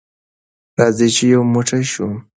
راځئ 0.79 1.09
چې 1.15 1.23
یو 1.33 1.41
موټی 1.53 1.83
شو. 1.91 2.07